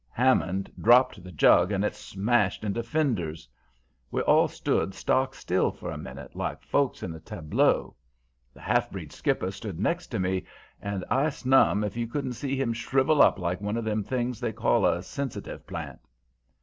[0.09, 3.47] "Hammond dropped the jug and it smashed into finders.
[4.09, 7.95] We all stood stock still for a minute, like folks in a tableau.
[8.51, 10.43] The half breed skipper stood next to me,
[10.81, 14.39] and I snum if you couldn't see him shrivel up like one of them things
[14.39, 15.99] they call a sensitive plant.